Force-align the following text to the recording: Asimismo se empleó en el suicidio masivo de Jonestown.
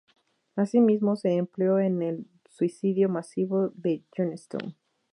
Asimismo 0.55 1.15
se 1.15 1.35
empleó 1.37 1.77
en 1.77 2.01
el 2.01 2.25
suicidio 2.49 3.07
masivo 3.07 3.69
de 3.75 4.03
Jonestown. 4.17 4.75